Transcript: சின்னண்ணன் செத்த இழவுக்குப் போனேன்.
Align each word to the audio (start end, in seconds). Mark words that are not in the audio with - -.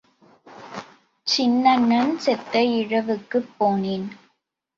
சின்னண்ணன் 1.27 2.19
செத்த 2.19 2.63
இழவுக்குப் 2.77 3.51
போனேன். 3.59 4.07